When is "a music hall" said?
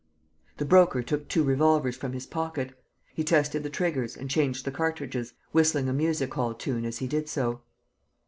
5.89-6.55